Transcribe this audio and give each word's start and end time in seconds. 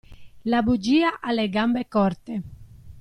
La 0.51 0.61
bugia 0.63 1.19
ha 1.21 1.31
le 1.31 1.47
gambe 1.51 1.87
corte. 1.87 2.41